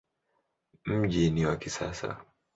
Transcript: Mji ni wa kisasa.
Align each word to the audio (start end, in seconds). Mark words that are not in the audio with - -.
Mji 0.85 1.31
ni 1.31 1.45
wa 1.45 1.57
kisasa. 1.57 2.25